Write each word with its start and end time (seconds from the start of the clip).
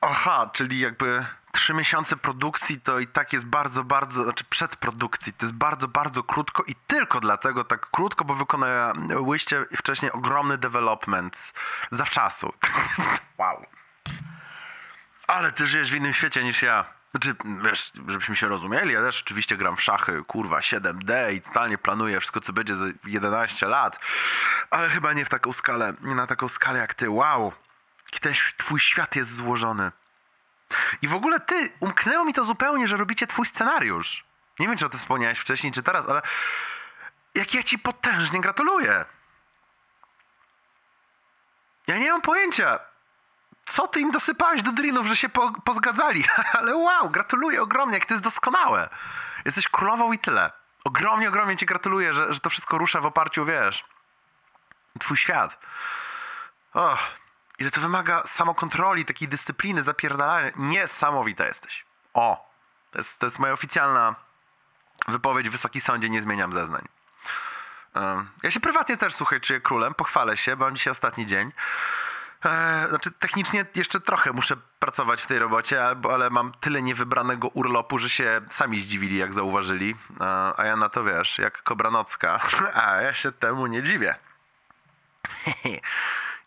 Aha, 0.00 0.50
czyli 0.52 0.80
jakby 0.80 1.26
trzy 1.52 1.74
miesiące 1.74 2.16
produkcji 2.16 2.80
to 2.80 2.98
i 2.98 3.06
tak 3.06 3.32
jest 3.32 3.46
bardzo, 3.46 3.84
bardzo, 3.84 4.24
znaczy 4.24 4.44
przedprodukcji, 4.44 5.32
to 5.32 5.46
jest 5.46 5.56
bardzo, 5.56 5.88
bardzo 5.88 6.22
krótko 6.22 6.62
i 6.62 6.74
tylko 6.86 7.20
dlatego 7.20 7.64
tak 7.64 7.90
krótko, 7.90 8.24
bo 8.24 8.34
wykonałyście 8.34 9.66
wcześniej 9.76 10.12
ogromny 10.12 10.58
development 10.58 11.52
zawczasu. 11.90 12.52
wow. 13.38 13.66
Ale 15.26 15.52
ty 15.52 15.66
żyjesz 15.66 15.90
w 15.90 15.94
innym 15.94 16.14
świecie 16.14 16.44
niż 16.44 16.62
ja. 16.62 16.84
Znaczy, 17.10 17.34
wiesz, 17.64 17.92
żebyśmy 18.08 18.36
się 18.36 18.48
rozumieli, 18.48 18.92
ja 18.92 19.02
też 19.02 19.22
oczywiście 19.22 19.56
gram 19.56 19.76
w 19.76 19.82
szachy, 19.82 20.24
kurwa, 20.26 20.58
7D 20.60 21.32
i 21.34 21.40
totalnie 21.40 21.78
planuję 21.78 22.20
wszystko, 22.20 22.40
co 22.40 22.52
będzie 22.52 22.74
za 22.74 22.84
11 23.06 23.66
lat, 23.66 24.00
ale 24.70 24.88
chyba 24.88 25.12
nie 25.12 25.24
w 25.24 25.28
taką 25.28 25.52
skalę, 25.52 25.94
nie 26.00 26.14
na 26.14 26.26
taką 26.26 26.48
skalę 26.48 26.78
jak 26.78 26.94
ty. 26.94 27.10
Wow, 27.10 27.52
Kiedyś 28.10 28.54
twój 28.58 28.80
świat 28.80 29.16
jest 29.16 29.34
złożony. 29.34 29.92
I 31.02 31.08
w 31.08 31.14
ogóle 31.14 31.40
ty, 31.40 31.72
umknęło 31.80 32.24
mi 32.24 32.34
to 32.34 32.44
zupełnie, 32.44 32.88
że 32.88 32.96
robicie 32.96 33.26
twój 33.26 33.46
scenariusz. 33.46 34.24
Nie 34.58 34.68
wiem, 34.68 34.76
czy 34.76 34.86
o 34.86 34.88
tym 34.88 35.00
wspomniałeś 35.00 35.38
wcześniej, 35.38 35.72
czy 35.72 35.82
teraz, 35.82 36.08
ale 36.08 36.22
jak 37.34 37.54
ja 37.54 37.62
ci 37.62 37.78
potężnie 37.78 38.40
gratuluję. 38.40 39.04
Ja 41.86 41.98
nie 41.98 42.12
mam 42.12 42.22
pojęcia, 42.22 42.78
co 43.66 43.88
ty 43.88 44.00
im 44.00 44.10
dosypałeś 44.10 44.62
do 44.62 44.72
drinów, 44.72 45.06
że 45.06 45.16
się 45.16 45.28
po, 45.28 45.52
pozgadzali. 45.64 46.24
ale 46.58 46.76
wow, 46.76 47.10
gratuluję 47.10 47.62
ogromnie, 47.62 47.94
jak 47.94 48.06
to 48.06 48.14
jest 48.14 48.24
doskonałe. 48.24 48.88
Jesteś 49.44 49.68
królową 49.68 50.12
i 50.12 50.18
tyle. 50.18 50.52
Ogromnie, 50.84 51.28
ogromnie 51.28 51.56
ci 51.56 51.66
gratuluję, 51.66 52.14
że, 52.14 52.34
że 52.34 52.40
to 52.40 52.50
wszystko 52.50 52.78
rusza 52.78 53.00
w 53.00 53.06
oparciu, 53.06 53.44
wiesz, 53.44 53.84
twój 55.00 55.16
świat. 55.16 55.58
Och, 56.74 56.98
ile 57.60 57.70
to 57.70 57.80
wymaga 57.80 58.22
samokontroli, 58.26 59.04
takiej 59.04 59.28
dyscypliny, 59.28 59.82
zapierdalania. 59.82 60.50
Niesamowita 60.56 61.46
jesteś. 61.46 61.84
O, 62.14 62.50
to 62.90 62.98
jest, 62.98 63.18
to 63.18 63.26
jest 63.26 63.38
moja 63.38 63.52
oficjalna 63.52 64.14
wypowiedź. 65.08 65.48
Wysoki 65.48 65.80
sądzie, 65.80 66.10
nie 66.10 66.22
zmieniam 66.22 66.52
zeznań. 66.52 66.88
Ja 68.42 68.50
się 68.50 68.60
prywatnie 68.60 68.96
też, 68.96 69.14
słuchaj, 69.14 69.40
czuję 69.40 69.60
królem, 69.60 69.94
pochwalę 69.94 70.36
się, 70.36 70.56
bo 70.56 70.64
mam 70.64 70.76
dzisiaj 70.76 70.90
ostatni 70.90 71.26
dzień. 71.26 71.52
E, 72.44 72.86
Znaczy, 72.88 73.10
technicznie 73.12 73.66
jeszcze 73.74 74.00
trochę 74.00 74.32
muszę 74.32 74.56
pracować 74.78 75.22
w 75.22 75.26
tej 75.26 75.38
robocie, 75.38 75.84
ale 76.12 76.30
mam 76.30 76.52
tyle 76.60 76.82
niewybranego 76.82 77.48
urlopu, 77.48 77.98
że 77.98 78.10
się 78.10 78.40
sami 78.50 78.80
zdziwili, 78.82 79.16
jak 79.18 79.34
zauważyli. 79.34 79.96
E, 80.20 80.52
A 80.56 80.64
ja 80.64 80.76
na 80.76 80.88
to 80.88 81.04
wiesz, 81.04 81.38
jak 81.38 81.62
Kobranocka. 81.62 82.40
A 82.84 82.94
ja 83.02 83.14
się 83.14 83.32
temu 83.32 83.66
nie 83.66 83.82
dziwię. 83.82 84.14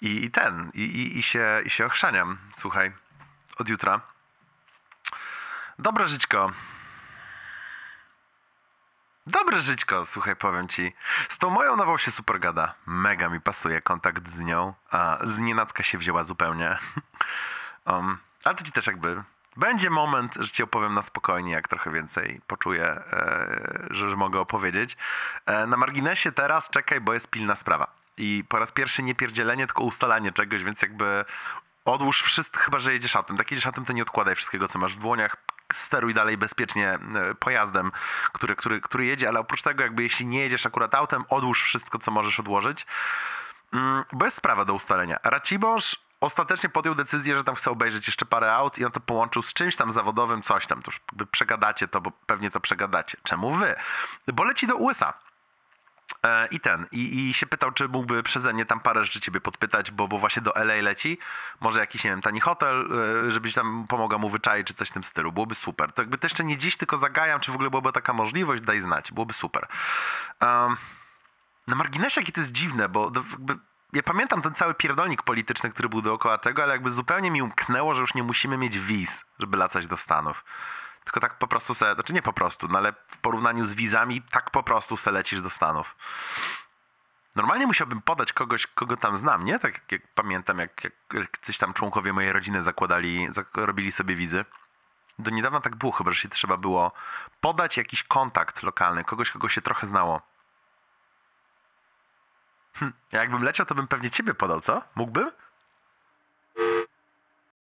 I, 0.00 0.24
i 0.24 0.30
ten, 0.30 0.70
i, 0.74 0.80
i, 0.80 1.18
i, 1.18 1.22
się, 1.22 1.60
i 1.64 1.70
się 1.70 1.86
ochrzaniam, 1.86 2.38
słuchaj, 2.52 2.92
od 3.58 3.68
jutra. 3.68 4.00
Dobre 5.78 6.08
żyćko. 6.08 6.52
Dobre 9.26 9.60
żyćko, 9.60 10.06
słuchaj, 10.06 10.36
powiem 10.36 10.68
ci. 10.68 10.92
Z 11.28 11.38
tą 11.38 11.50
moją 11.50 11.76
nową 11.76 11.98
się 11.98 12.10
super 12.10 12.40
gada. 12.40 12.74
Mega 12.86 13.28
mi 13.28 13.40
pasuje 13.40 13.82
kontakt 13.82 14.28
z 14.30 14.38
nią, 14.38 14.74
a 14.90 15.18
z 15.22 15.38
nienacka 15.38 15.82
się 15.82 15.98
wzięła 15.98 16.24
zupełnie. 16.24 16.78
um, 17.86 18.18
ale 18.44 18.54
to 18.54 18.64
ci 18.64 18.72
też 18.72 18.86
jakby... 18.86 19.22
Będzie 19.56 19.90
moment, 19.90 20.34
że 20.34 20.50
ci 20.50 20.62
opowiem 20.62 20.94
na 20.94 21.02
spokojnie, 21.02 21.52
jak 21.52 21.68
trochę 21.68 21.90
więcej 21.90 22.40
poczuję, 22.46 22.84
e, 22.84 23.86
że, 23.90 24.10
że 24.10 24.16
mogę 24.16 24.40
opowiedzieć. 24.40 24.96
E, 25.46 25.66
na 25.66 25.76
marginesie 25.76 26.32
teraz 26.32 26.70
czekaj, 26.70 27.00
bo 27.00 27.14
jest 27.14 27.30
pilna 27.30 27.54
sprawa. 27.54 27.99
I 28.20 28.44
po 28.48 28.58
raz 28.58 28.72
pierwszy 28.72 29.02
nie 29.02 29.14
pierdzielenie, 29.14 29.66
tylko 29.66 29.82
ustalanie 29.82 30.32
czegoś, 30.32 30.64
więc 30.64 30.82
jakby 30.82 31.24
odłóż 31.84 32.22
wszystko, 32.22 32.60
chyba 32.60 32.78
że 32.78 32.92
jedziesz 32.92 33.16
autem. 33.16 33.36
Tak 33.36 33.50
jedziesz 33.50 33.66
autem, 33.66 33.84
to 33.84 33.92
nie 33.92 34.02
odkładaj 34.02 34.34
wszystkiego, 34.34 34.68
co 34.68 34.78
masz 34.78 34.96
w 34.96 35.00
dłoniach. 35.00 35.36
Steruj 35.72 36.14
dalej 36.14 36.36
bezpiecznie 36.36 36.88
e, 36.90 37.34
pojazdem, 37.34 37.92
który, 38.32 38.56
który, 38.56 38.80
który 38.80 39.04
jedzie, 39.06 39.28
ale 39.28 39.40
oprócz 39.40 39.62
tego, 39.62 39.82
jakby 39.82 40.02
jeśli 40.02 40.26
nie 40.26 40.40
jedziesz 40.40 40.66
akurat 40.66 40.94
autem, 40.94 41.24
odłóż 41.28 41.62
wszystko, 41.62 41.98
co 41.98 42.10
możesz 42.10 42.40
odłożyć. 42.40 42.86
Mm, 43.72 44.04
Bo 44.12 44.24
jest 44.24 44.36
sprawa 44.36 44.64
do 44.64 44.74
ustalenia. 44.74 45.18
Racibosz 45.22 45.96
ostatecznie 46.20 46.68
podjął 46.68 46.94
decyzję, 46.94 47.38
że 47.38 47.44
tam 47.44 47.54
chce 47.54 47.70
obejrzeć 47.70 48.06
jeszcze 48.06 48.26
parę 48.26 48.54
aut 48.54 48.78
i 48.78 48.84
on 48.84 48.92
to 48.92 49.00
połączył 49.00 49.42
z 49.42 49.52
czymś 49.52 49.76
tam 49.76 49.90
zawodowym, 49.90 50.42
coś 50.42 50.66
tam. 50.66 50.82
To 50.82 50.90
już 50.90 51.00
przegadacie 51.30 51.88
to, 51.88 52.00
bo 52.00 52.10
pewnie 52.26 52.50
to 52.50 52.60
przegadacie. 52.60 53.18
Czemu 53.22 53.54
wy? 53.54 53.76
Bo 54.32 54.44
leci 54.44 54.66
do 54.66 54.76
USA. 54.76 55.29
E, 56.22 56.46
I 56.46 56.60
ten, 56.60 56.86
i, 56.92 57.28
i 57.28 57.34
się 57.34 57.46
pytał, 57.46 57.72
czy 57.72 57.88
mógłby 57.88 58.22
przeze 58.22 58.52
mnie 58.52 58.66
tam 58.66 58.80
parę 58.80 59.04
rzeczy 59.04 59.20
ciebie 59.20 59.40
podpytać, 59.40 59.90
bo, 59.90 60.08
bo 60.08 60.18
właśnie 60.18 60.42
do 60.42 60.56
LA 60.56 60.74
leci. 60.74 61.18
Może 61.60 61.80
jakiś, 61.80 62.04
nie 62.04 62.10
wiem, 62.10 62.22
tani 62.22 62.40
hotel, 62.40 62.88
e, 63.26 63.30
żebyś 63.30 63.54
tam 63.54 63.86
pomogła 63.88 64.18
mu 64.18 64.30
wyczaić, 64.30 64.66
czy 64.66 64.74
coś 64.74 64.88
w 64.88 64.92
tym 64.92 65.04
stylu. 65.04 65.32
Byłoby 65.32 65.54
super. 65.54 65.92
To 65.92 66.02
jakby 66.02 66.18
to 66.18 66.26
jeszcze 66.26 66.44
nie 66.44 66.58
dziś, 66.58 66.76
tylko 66.76 66.98
zagajam, 66.98 67.40
czy 67.40 67.52
w 67.52 67.54
ogóle 67.54 67.70
byłaby 67.70 67.92
taka 67.92 68.12
możliwość, 68.12 68.62
daj 68.62 68.80
znać. 68.80 69.12
Byłoby 69.12 69.32
super. 69.32 69.66
Um, 70.42 70.76
na 71.66 71.76
marginesie, 71.76 72.20
jakie 72.20 72.32
to 72.32 72.40
jest 72.40 72.52
dziwne, 72.52 72.88
bo 72.88 73.12
jakby, 73.30 73.58
ja 73.92 74.02
pamiętam 74.02 74.42
ten 74.42 74.54
cały 74.54 74.74
pierdolnik 74.74 75.22
polityczny, 75.22 75.70
który 75.70 75.88
był 75.88 76.02
dookoła 76.02 76.38
tego, 76.38 76.62
ale 76.62 76.72
jakby 76.72 76.90
zupełnie 76.90 77.30
mi 77.30 77.42
umknęło, 77.42 77.94
że 77.94 78.00
już 78.00 78.14
nie 78.14 78.22
musimy 78.22 78.56
mieć 78.56 78.78
wiz, 78.78 79.24
żeby 79.38 79.56
latać 79.56 79.86
do 79.86 79.96
Stanów. 79.96 80.44
Tylko 81.04 81.20
tak 81.20 81.38
po 81.38 81.46
prostu 81.46 81.74
se, 81.74 81.94
znaczy 81.94 82.12
nie 82.12 82.22
po 82.22 82.32
prostu, 82.32 82.68
no 82.68 82.78
ale 82.78 82.92
w 82.92 83.16
porównaniu 83.16 83.64
z 83.64 83.74
wizami, 83.74 84.22
tak 84.22 84.50
po 84.50 84.62
prostu 84.62 84.96
se 84.96 85.10
lecisz 85.10 85.42
do 85.42 85.50
Stanów. 85.50 85.96
Normalnie 87.34 87.66
musiałbym 87.66 88.02
podać 88.02 88.32
kogoś, 88.32 88.66
kogo 88.66 88.96
tam 88.96 89.16
znam, 89.16 89.44
nie? 89.44 89.58
Tak 89.58 89.74
jak, 89.74 89.92
jak 89.92 90.02
pamiętam, 90.14 90.58
jak, 90.58 90.84
jak 91.12 91.38
coś 91.38 91.58
tam 91.58 91.74
członkowie 91.74 92.12
mojej 92.12 92.32
rodziny 92.32 92.62
zakładali, 92.62 93.28
zak 93.30 93.56
robili 93.56 93.92
sobie 93.92 94.14
wizy. 94.14 94.44
Do 95.18 95.30
niedawna 95.30 95.60
tak 95.60 95.76
było, 95.76 95.92
chyba 95.92 96.12
że 96.12 96.18
się 96.18 96.28
trzeba 96.28 96.56
było 96.56 96.92
podać 97.40 97.76
jakiś 97.76 98.02
kontakt 98.02 98.62
lokalny, 98.62 99.04
kogoś, 99.04 99.30
kogo 99.30 99.48
się 99.48 99.62
trochę 99.62 99.86
znało. 99.86 100.22
Hm, 102.74 102.92
jakbym 103.12 103.42
leciał, 103.42 103.66
to 103.66 103.74
bym 103.74 103.88
pewnie 103.88 104.10
ciebie 104.10 104.34
podał, 104.34 104.60
co? 104.60 104.82
Mógłbym? 104.94 105.30